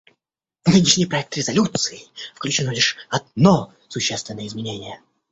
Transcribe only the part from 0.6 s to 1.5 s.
В нынешний проект